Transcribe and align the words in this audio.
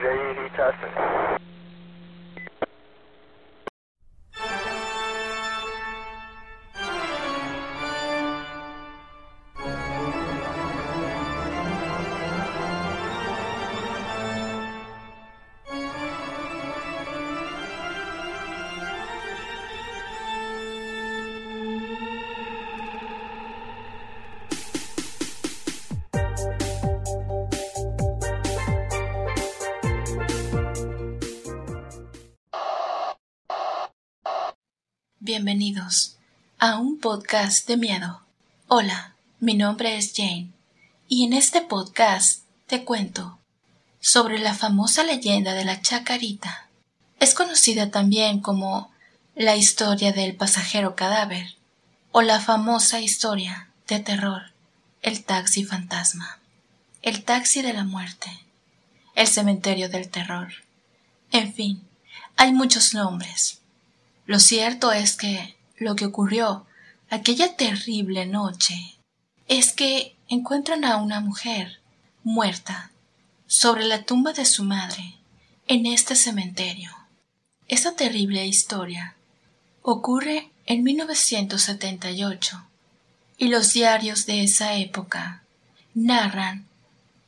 J.E. 0.00 0.48
Tustin. 0.56 1.51
Bienvenidos 35.24 36.16
a 36.58 36.80
un 36.80 36.98
podcast 36.98 37.68
de 37.68 37.76
miedo. 37.76 38.22
Hola, 38.66 39.14
mi 39.38 39.54
nombre 39.54 39.96
es 39.96 40.14
Jane 40.16 40.50
y 41.06 41.24
en 41.24 41.32
este 41.32 41.60
podcast 41.60 42.42
te 42.66 42.84
cuento 42.84 43.38
sobre 44.00 44.40
la 44.40 44.52
famosa 44.52 45.04
leyenda 45.04 45.54
de 45.54 45.64
la 45.64 45.80
chacarita. 45.80 46.66
Es 47.20 47.34
conocida 47.34 47.92
también 47.92 48.40
como 48.40 48.90
la 49.36 49.54
historia 49.54 50.10
del 50.10 50.34
pasajero 50.34 50.96
cadáver 50.96 51.54
o 52.10 52.22
la 52.22 52.40
famosa 52.40 52.98
historia 52.98 53.68
de 53.86 54.00
terror, 54.00 54.50
el 55.02 55.22
taxi 55.22 55.62
fantasma, 55.62 56.40
el 57.00 57.22
taxi 57.22 57.62
de 57.62 57.72
la 57.72 57.84
muerte, 57.84 58.28
el 59.14 59.28
cementerio 59.28 59.88
del 59.88 60.08
terror. 60.08 60.52
En 61.30 61.54
fin, 61.54 61.80
hay 62.36 62.50
muchos 62.50 62.92
nombres 62.92 63.61
lo 64.26 64.38
cierto 64.38 64.92
es 64.92 65.16
que 65.16 65.56
lo 65.76 65.96
que 65.96 66.06
ocurrió 66.06 66.66
aquella 67.10 67.56
terrible 67.56 68.26
noche 68.26 68.96
es 69.48 69.72
que 69.72 70.16
encuentran 70.28 70.84
a 70.84 70.96
una 70.96 71.20
mujer 71.20 71.80
muerta 72.24 72.90
sobre 73.46 73.84
la 73.84 74.04
tumba 74.04 74.32
de 74.32 74.46
su 74.46 74.64
madre 74.64 75.16
en 75.66 75.86
este 75.86 76.16
cementerio. 76.16 76.90
Esta 77.68 77.94
terrible 77.96 78.46
historia 78.46 79.14
ocurre 79.82 80.50
en 80.66 80.84
1978 80.84 82.64
y 83.36 83.48
los 83.48 83.72
diarios 83.72 84.24
de 84.24 84.44
esa 84.44 84.76
época 84.76 85.42
narran 85.94 86.66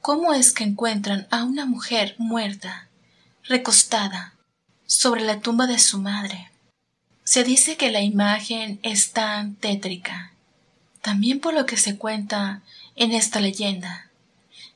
cómo 0.00 0.34
es 0.34 0.52
que 0.52 0.64
encuentran 0.64 1.26
a 1.30 1.42
una 1.42 1.64
mujer 1.64 2.14
muerta 2.18 2.88
recostada 3.44 4.34
sobre 4.86 5.22
la 5.22 5.40
tumba 5.40 5.66
de 5.66 5.78
su 5.78 5.98
madre. 5.98 6.51
Se 7.24 7.44
dice 7.44 7.76
que 7.76 7.92
la 7.92 8.00
imagen 8.00 8.80
es 8.82 9.12
tan 9.12 9.54
tétrica, 9.54 10.32
también 11.02 11.38
por 11.38 11.54
lo 11.54 11.66
que 11.66 11.76
se 11.76 11.96
cuenta 11.96 12.62
en 12.96 13.12
esta 13.12 13.40
leyenda. 13.40 14.10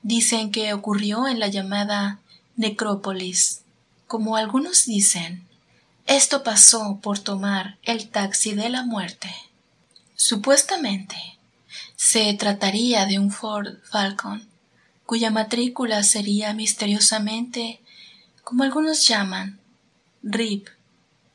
Dicen 0.03 0.53
que 0.53 0.73
ocurrió 0.73 1.27
en 1.27 1.41
la 1.41 1.49
llamada 1.49 2.21
necrópolis. 2.55 3.63
Como 4.07 4.37
algunos 4.37 4.87
dicen, 4.87 5.45
esto 6.07 6.45
pasó 6.45 7.01
por 7.03 7.19
tomar 7.19 7.79
el 7.83 8.09
taxi 8.09 8.55
de 8.55 8.69
la 8.69 8.85
muerte. 8.85 9.35
Supuestamente, 10.15 11.17
se 11.97 12.33
trataría 12.35 13.07
de 13.07 13.19
un 13.19 13.33
Ford 13.33 13.79
Falcon, 13.91 14.49
cuya 15.05 15.31
matrícula 15.31 16.05
sería 16.05 16.55
misteriosamente, 16.55 17.81
como 18.45 18.63
algunos 18.63 19.07
llaman, 19.09 19.59
RIP 20.23 20.69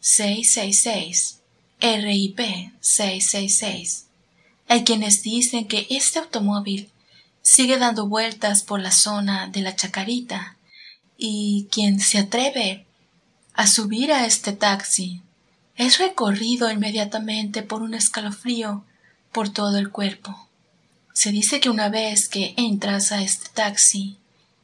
666, 0.02 1.40
RIP 1.80 2.40
666. 2.80 4.08
Hay 4.68 4.84
quienes 4.84 5.22
dicen 5.22 5.68
que 5.68 5.86
este 5.92 6.20
automóvil 6.20 6.90
sigue 7.44 7.78
dando 7.78 8.08
vueltas 8.08 8.64
por 8.64 8.80
la 8.80 8.92
zona 8.92 9.48
de 9.48 9.62
la 9.62 9.76
Chacarita 9.76 10.58
y 11.18 11.68
quien 11.72 12.00
se 12.00 12.18
atreve 12.18 12.86
a 13.54 13.68
subir 13.68 14.12
a 14.12 14.26
este 14.26 14.54
taxi 14.54 15.22
es 15.76 16.00
recorrido 16.00 16.72
inmediatamente 16.72 17.62
por 17.62 17.84
un 17.84 17.94
escalofrío 17.94 18.84
por 19.32 19.50
todo 19.50 19.78
el 19.78 19.92
cuerpo. 19.92 20.48
Se 21.14 21.32
dice 21.32 21.60
que 21.60 21.70
una 21.70 21.90
vez 21.90 22.28
que 22.28 22.56
entras 22.58 23.12
a 23.12 23.22
este 23.22 23.50
taxi, 23.54 24.18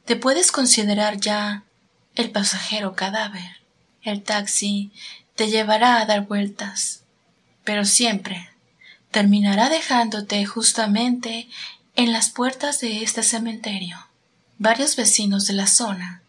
te 0.04 0.16
puedes 0.16 0.50
considerar 0.50 1.20
ya 1.20 1.62
el 2.16 2.30
pasajero 2.30 2.94
cadáver. 2.94 3.58
El 4.02 4.22
taxi 4.22 4.90
te 5.38 5.48
llevará 5.48 6.00
a 6.00 6.04
dar 6.04 6.26
vueltas, 6.26 7.04
pero 7.62 7.84
siempre 7.84 8.50
terminará 9.12 9.68
dejándote 9.68 10.44
justamente 10.44 11.48
en 11.94 12.10
las 12.10 12.28
puertas 12.28 12.80
de 12.80 13.04
este 13.04 13.22
cementerio. 13.22 13.96
Varios 14.58 14.96
vecinos 14.96 15.46
de 15.46 15.52
la 15.52 15.68
zona 15.68 16.22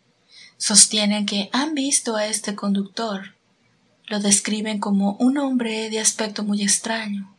sostienen 0.57 1.25
que 1.25 1.49
han 1.53 1.73
visto 1.73 2.17
a 2.17 2.27
este 2.27 2.53
conductor. 2.53 3.33
Lo 4.05 4.19
describen 4.19 4.79
como 4.79 5.13
un 5.13 5.39
hombre 5.39 5.89
de 5.89 5.99
aspecto 5.99 6.43
muy 6.43 6.61
extraño, 6.61 7.35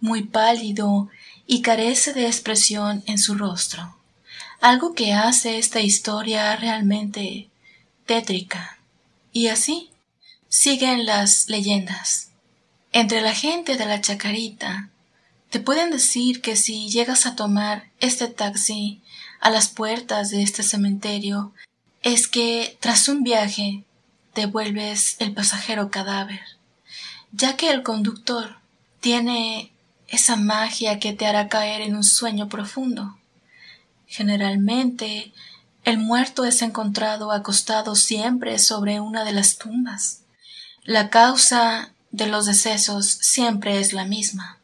muy 0.00 0.22
pálido 0.22 1.08
y 1.46 1.62
carece 1.62 2.12
de 2.12 2.26
expresión 2.26 3.02
en 3.06 3.16
su 3.16 3.36
rostro, 3.36 3.96
algo 4.60 4.92
que 4.92 5.14
hace 5.14 5.56
esta 5.56 5.80
historia 5.80 6.54
realmente 6.56 7.48
tétrica. 8.04 8.76
Y 9.32 9.48
así, 9.48 9.88
siguen 10.48 11.06
las 11.06 11.48
leyendas. 11.48 12.30
Entre 12.92 13.20
la 13.20 13.34
gente 13.34 13.76
de 13.76 13.86
la 13.86 14.00
chacarita 14.00 14.90
te 15.50 15.60
pueden 15.60 15.90
decir 15.90 16.40
que 16.40 16.56
si 16.56 16.88
llegas 16.88 17.26
a 17.26 17.36
tomar 17.36 17.90
este 18.00 18.28
taxi 18.28 19.00
a 19.40 19.50
las 19.50 19.68
puertas 19.68 20.30
de 20.30 20.42
este 20.42 20.62
cementerio 20.62 21.52
es 22.02 22.28
que 22.28 22.76
tras 22.80 23.08
un 23.08 23.22
viaje 23.22 23.84
te 24.32 24.46
vuelves 24.46 25.16
el 25.18 25.32
pasajero 25.32 25.90
cadáver, 25.90 26.40
ya 27.32 27.56
que 27.56 27.70
el 27.70 27.82
conductor 27.82 28.56
tiene 29.00 29.72
esa 30.08 30.36
magia 30.36 30.98
que 30.98 31.12
te 31.12 31.26
hará 31.26 31.48
caer 31.48 31.80
en 31.80 31.96
un 31.96 32.04
sueño 32.04 32.48
profundo. 32.48 33.18
Generalmente 34.06 35.32
el 35.84 35.98
muerto 35.98 36.44
es 36.44 36.62
encontrado 36.62 37.32
acostado 37.32 37.94
siempre 37.94 38.58
sobre 38.58 39.00
una 39.00 39.24
de 39.24 39.32
las 39.32 39.58
tumbas. 39.58 40.22
La 40.86 41.10
causa 41.10 41.90
de 42.12 42.28
los 42.28 42.46
decesos 42.46 43.06
siempre 43.20 43.80
es 43.80 43.92
la 43.92 44.04
misma, 44.04 44.60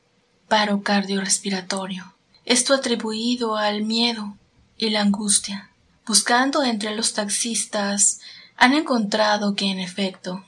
paro 0.47 0.85
cardiorrespiratorio. 0.85 2.15
Esto 2.45 2.75
atribuido 2.75 3.57
al 3.57 3.83
miedo 3.83 4.37
y 4.79 4.91
la 4.91 5.01
angustia. 5.01 5.71
Buscando 6.07 6.63
entre 6.63 6.95
los 6.95 7.15
taxistas, 7.15 8.21
han 8.57 8.73
encontrado 8.73 9.57
que 9.57 9.65
en 9.65 9.81
efecto 9.81 10.45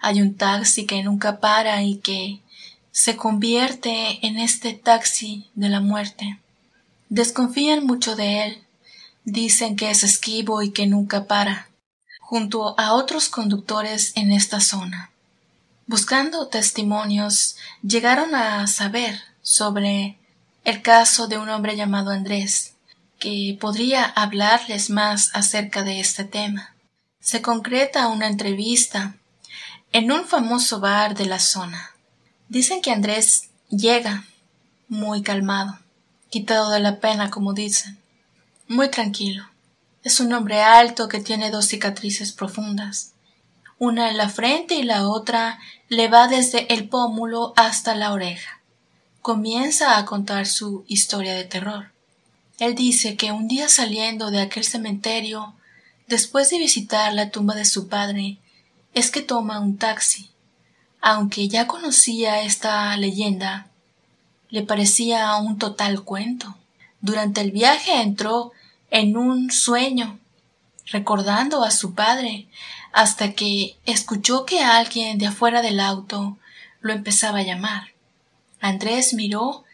hay 0.00 0.22
un 0.22 0.34
taxi 0.34 0.86
que 0.86 1.02
nunca 1.02 1.40
para 1.40 1.82
y 1.82 1.96
que 1.96 2.40
se 2.90 3.14
convierte 3.14 4.26
en 4.26 4.38
este 4.38 4.72
taxi 4.72 5.46
de 5.54 5.68
la 5.68 5.80
muerte. 5.80 6.40
Desconfían 7.10 7.84
mucho 7.84 8.16
de 8.16 8.46
él, 8.46 8.62
dicen 9.24 9.76
que 9.76 9.90
es 9.90 10.04
esquivo 10.04 10.62
y 10.62 10.70
que 10.70 10.86
nunca 10.86 11.26
para 11.26 11.68
junto 12.32 12.74
a 12.80 12.94
otros 12.94 13.28
conductores 13.28 14.12
en 14.16 14.32
esta 14.32 14.58
zona. 14.58 15.10
Buscando 15.86 16.48
testimonios, 16.48 17.56
llegaron 17.82 18.34
a 18.34 18.66
saber 18.68 19.20
sobre 19.42 20.16
el 20.64 20.80
caso 20.80 21.28
de 21.28 21.36
un 21.36 21.50
hombre 21.50 21.76
llamado 21.76 22.10
Andrés, 22.10 22.72
que 23.18 23.58
podría 23.60 24.04
hablarles 24.06 24.88
más 24.88 25.28
acerca 25.34 25.82
de 25.82 26.00
este 26.00 26.24
tema. 26.24 26.74
Se 27.20 27.42
concreta 27.42 28.08
una 28.08 28.28
entrevista 28.28 29.14
en 29.92 30.10
un 30.10 30.24
famoso 30.24 30.80
bar 30.80 31.14
de 31.14 31.26
la 31.26 31.38
zona. 31.38 31.90
Dicen 32.48 32.80
que 32.80 32.92
Andrés 32.92 33.50
llega 33.68 34.24
muy 34.88 35.20
calmado, 35.20 35.78
quitado 36.30 36.70
de 36.70 36.80
la 36.80 36.98
pena, 36.98 37.28
como 37.28 37.52
dicen, 37.52 37.98
muy 38.68 38.88
tranquilo. 38.88 39.51
Es 40.04 40.18
un 40.18 40.32
hombre 40.32 40.62
alto 40.62 41.08
que 41.08 41.20
tiene 41.20 41.50
dos 41.50 41.66
cicatrices 41.66 42.32
profundas, 42.32 43.12
una 43.78 44.10
en 44.10 44.16
la 44.16 44.28
frente 44.28 44.74
y 44.74 44.82
la 44.82 45.08
otra 45.08 45.60
le 45.88 46.08
va 46.08 46.26
desde 46.26 46.72
el 46.74 46.88
pómulo 46.88 47.52
hasta 47.56 47.94
la 47.94 48.12
oreja. 48.12 48.60
Comienza 49.20 49.96
a 49.96 50.04
contar 50.04 50.46
su 50.46 50.84
historia 50.88 51.34
de 51.34 51.44
terror. 51.44 51.92
Él 52.58 52.74
dice 52.74 53.16
que 53.16 53.30
un 53.30 53.46
día 53.46 53.68
saliendo 53.68 54.30
de 54.32 54.40
aquel 54.40 54.64
cementerio, 54.64 55.54
después 56.08 56.50
de 56.50 56.58
visitar 56.58 57.12
la 57.12 57.30
tumba 57.30 57.54
de 57.54 57.64
su 57.64 57.88
padre, 57.88 58.38
es 58.94 59.10
que 59.10 59.22
toma 59.22 59.60
un 59.60 59.78
taxi. 59.78 60.30
Aunque 61.00 61.48
ya 61.48 61.66
conocía 61.66 62.42
esta 62.42 62.96
leyenda, 62.96 63.68
le 64.48 64.62
parecía 64.62 65.34
un 65.36 65.58
total 65.58 66.02
cuento. 66.02 66.56
Durante 67.00 67.40
el 67.40 67.52
viaje 67.52 68.00
entró 68.00 68.52
en 68.92 69.16
un 69.16 69.50
sueño. 69.50 70.20
recordando 70.86 71.62
a 71.62 71.70
su 71.70 71.94
padre, 71.94 72.48
hasta 72.92 73.32
que 73.32 73.76
escuchó 73.86 74.44
que 74.44 74.60
alguien 74.62 75.16
de 75.16 75.26
afuera 75.26 75.62
del 75.62 75.80
auto 75.80 76.36
lo 76.80 76.92
empezaba 76.92 77.38
a 77.38 77.44
llamar. 77.44 77.92
Andrés 78.60 79.14
miró 79.14 79.64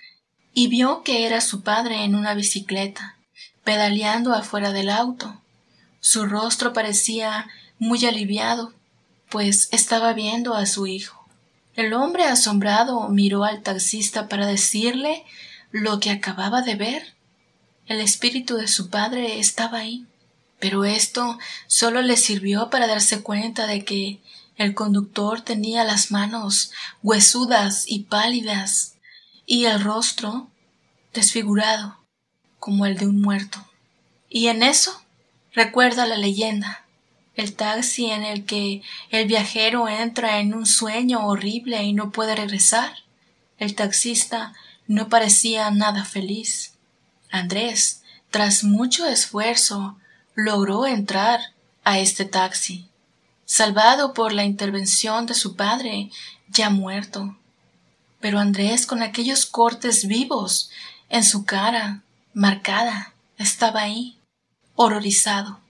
y 0.54 0.68
vio 0.68 1.02
que 1.02 1.26
era 1.26 1.40
su 1.40 1.62
padre 1.62 2.04
en 2.04 2.14
una 2.14 2.34
bicicleta, 2.34 3.16
pedaleando 3.64 4.34
afuera 4.34 4.70
del 4.70 4.90
auto. 4.90 5.40
Su 5.98 6.26
rostro 6.26 6.72
parecía 6.72 7.48
muy 7.78 8.04
aliviado, 8.04 8.72
pues 9.28 9.68
estaba 9.72 10.12
viendo 10.12 10.54
a 10.54 10.66
su 10.66 10.86
hijo. 10.86 11.26
El 11.74 11.94
hombre 11.94 12.24
asombrado 12.24 13.08
miró 13.08 13.44
al 13.44 13.62
taxista 13.62 14.28
para 14.28 14.46
decirle 14.46 15.24
lo 15.72 15.98
que 15.98 16.10
acababa 16.10 16.62
de 16.62 16.76
ver. 16.76 17.17
El 17.88 18.00
espíritu 18.00 18.56
de 18.56 18.68
su 18.68 18.90
padre 18.90 19.38
estaba 19.38 19.78
ahí. 19.78 20.06
Pero 20.60 20.84
esto 20.84 21.38
solo 21.66 22.02
le 22.02 22.16
sirvió 22.16 22.68
para 22.68 22.86
darse 22.86 23.22
cuenta 23.22 23.66
de 23.66 23.84
que 23.84 24.20
el 24.56 24.74
conductor 24.74 25.40
tenía 25.40 25.84
las 25.84 26.10
manos 26.10 26.72
huesudas 27.02 27.84
y 27.86 28.00
pálidas 28.00 28.96
y 29.46 29.64
el 29.64 29.80
rostro 29.80 30.50
desfigurado 31.14 31.96
como 32.58 32.84
el 32.84 32.98
de 32.98 33.06
un 33.06 33.22
muerto. 33.22 33.64
Y 34.28 34.48
en 34.48 34.62
eso 34.62 35.00
recuerda 35.52 36.06
la 36.06 36.16
leyenda, 36.16 36.84
el 37.34 37.54
taxi 37.54 38.10
en 38.10 38.24
el 38.24 38.44
que 38.44 38.82
el 39.10 39.26
viajero 39.26 39.88
entra 39.88 40.40
en 40.40 40.52
un 40.52 40.66
sueño 40.66 41.24
horrible 41.26 41.82
y 41.84 41.92
no 41.92 42.10
puede 42.10 42.34
regresar. 42.34 42.92
El 43.58 43.74
taxista 43.76 44.54
no 44.88 45.08
parecía 45.08 45.70
nada 45.70 46.04
feliz. 46.04 46.77
Andrés, 47.30 48.02
tras 48.30 48.64
mucho 48.64 49.06
esfuerzo, 49.06 49.96
logró 50.34 50.86
entrar 50.86 51.40
a 51.84 51.98
este 51.98 52.24
taxi, 52.24 52.88
salvado 53.44 54.14
por 54.14 54.32
la 54.32 54.44
intervención 54.44 55.26
de 55.26 55.34
su 55.34 55.56
padre, 55.56 56.10
ya 56.48 56.70
muerto. 56.70 57.36
Pero 58.20 58.38
Andrés, 58.38 58.86
con 58.86 59.02
aquellos 59.02 59.46
cortes 59.46 60.06
vivos 60.06 60.70
en 61.08 61.24
su 61.24 61.44
cara, 61.44 62.02
marcada, 62.34 63.14
estaba 63.36 63.82
ahí, 63.82 64.18
horrorizado. 64.74 65.60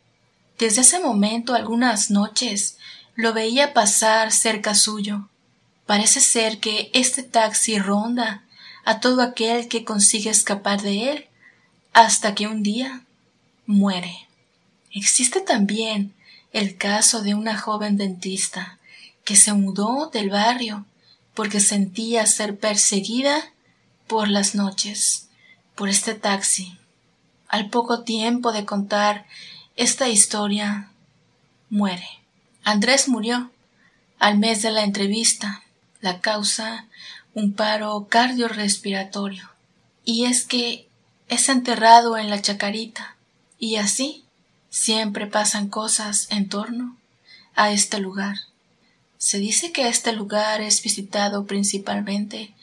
Desde 0.58 0.81
ese 0.81 0.99
momento 0.99 1.55
algunas 1.55 2.10
noches 2.10 2.78
lo 3.14 3.32
veía 3.32 3.75
pasar 3.75 4.32
cerca 4.32 4.75
suyo. 4.75 5.28
Parece 5.87 6.20
ser 6.20 6.58
que 6.58 6.90
este 6.94 7.22
taxi 7.22 7.78
ronda 7.78 8.43
a 8.84 9.00
todo 9.00 9.22
aquel 9.22 9.69
que 9.69 9.84
consigue 9.84 10.31
escapar 10.31 10.82
de 10.82 11.10
él 11.10 11.27
hasta 11.98 12.36
que 12.36 12.46
un 12.46 12.62
día 12.62 13.02
muere. 13.66 14.28
Existe 14.92 15.40
también 15.40 16.14
el 16.52 16.76
caso 16.76 17.22
de 17.22 17.34
una 17.34 17.58
joven 17.58 17.96
dentista 17.96 18.78
que 19.24 19.34
se 19.34 19.52
mudó 19.52 20.06
del 20.06 20.30
barrio 20.30 20.86
porque 21.34 21.58
sentía 21.58 22.24
ser 22.26 22.56
perseguida 22.56 23.50
por 24.06 24.28
las 24.28 24.54
noches 24.54 25.26
por 25.74 25.88
este 25.88 26.14
taxi. 26.14 26.78
Al 27.48 27.68
poco 27.68 28.04
tiempo 28.04 28.52
de 28.52 28.64
contar 28.64 29.26
esta 29.74 30.08
historia, 30.08 30.90
muere. 31.68 32.08
Andrés 32.62 33.08
murió 33.08 33.50
al 34.20 34.38
mes 34.38 34.62
de 34.62 34.70
la 34.70 34.84
entrevista. 34.84 35.64
La 36.00 36.20
causa, 36.20 36.86
un 37.34 37.54
paro 37.54 38.06
cardiorrespiratorio. 38.08 39.50
Y 40.04 40.26
es 40.26 40.44
que 40.44 40.88
es 41.28 41.48
enterrado 41.48 42.16
en 42.16 42.30
la 42.30 42.40
chacarita. 42.40 43.16
Y 43.58 43.76
así 43.76 44.25
Siempre 44.70 45.26
pasan 45.26 45.69
cosas 45.69 46.28
en 46.30 46.48
torno 46.48 46.96
a 47.54 47.72
este 47.72 47.98
lugar. 47.98 48.36
Se 49.16 49.38
dice 49.38 49.72
que 49.72 49.88
este 49.88 50.12
lugar 50.12 50.60
es 50.60 50.82
visitado 50.82 51.46
principalmente 51.46 52.54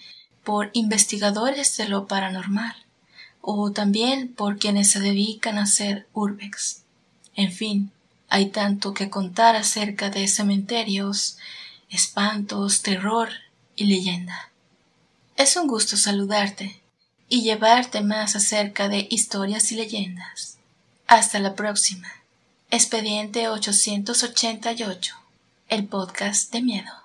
por 0.44 0.70
investigadores 0.74 1.76
de 1.78 1.90
lo 1.90 2.08
paranormal 2.08 2.76
o 3.42 3.72
también 3.72 4.34
por 4.34 4.60
quienes 4.60 4.92
se 4.92 5.00
dedican 5.00 5.58
a 5.58 5.64
hacer 5.64 6.08
urbex. 6.14 6.84
En 7.36 7.52
fin, 7.52 7.92
hay 8.30 8.50
tanto 8.50 8.94
que 8.94 9.10
contar 9.10 9.56
acerca 9.56 10.10
de 10.10 10.28
cementerios, 10.28 11.38
espantos, 11.90 12.82
terror 12.82 13.30
y 13.76 13.86
leyenda. 13.86 14.52
Es 15.36 15.58
un 15.58 15.68
gusto 15.68 15.98
saludarte 15.98 16.80
y 17.30 17.42
llevarte 17.42 18.02
más 18.02 18.36
acerca 18.36 18.90
de 18.90 19.08
historias 19.10 19.72
y 19.72 19.76
leyendas. 19.76 20.58
Hasta 21.08 21.40
la 21.40 21.56
próxima. 21.56 22.12
Expediente 22.72 23.48
888, 23.48 25.16
el 25.70 25.86
podcast 25.86 26.52
de 26.52 26.62
miedo. 26.62 27.05